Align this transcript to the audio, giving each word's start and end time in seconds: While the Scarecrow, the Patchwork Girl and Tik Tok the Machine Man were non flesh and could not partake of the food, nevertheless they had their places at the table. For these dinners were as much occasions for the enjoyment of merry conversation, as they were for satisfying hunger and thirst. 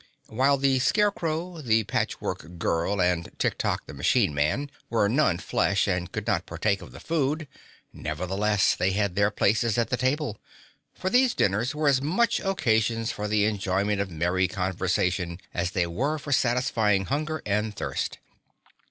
While 0.29 0.57
the 0.57 0.79
Scarecrow, 0.79 1.61
the 1.61 1.83
Patchwork 1.83 2.57
Girl 2.57 2.99
and 2.99 3.29
Tik 3.37 3.55
Tok 3.59 3.85
the 3.85 3.93
Machine 3.93 4.33
Man 4.33 4.71
were 4.89 5.07
non 5.07 5.37
flesh 5.37 5.87
and 5.87 6.11
could 6.11 6.25
not 6.25 6.47
partake 6.47 6.81
of 6.81 6.91
the 6.91 6.99
food, 6.99 7.47
nevertheless 7.93 8.73
they 8.73 8.93
had 8.93 9.13
their 9.15 9.29
places 9.29 9.77
at 9.77 9.91
the 9.91 9.97
table. 9.97 10.39
For 10.95 11.11
these 11.11 11.35
dinners 11.35 11.75
were 11.75 11.87
as 11.87 12.01
much 12.01 12.39
occasions 12.39 13.11
for 13.11 13.27
the 13.27 13.45
enjoyment 13.45 14.01
of 14.01 14.09
merry 14.09 14.47
conversation, 14.47 15.39
as 15.53 15.69
they 15.69 15.85
were 15.85 16.17
for 16.17 16.31
satisfying 16.31 17.05
hunger 17.05 17.43
and 17.45 17.75
thirst. 17.75 18.17